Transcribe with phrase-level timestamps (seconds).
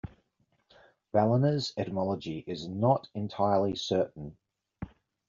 [1.13, 4.35] Ballina's etymology is not entirely certain.